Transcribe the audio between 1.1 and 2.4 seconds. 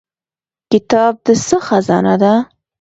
د څه خزانه ده؟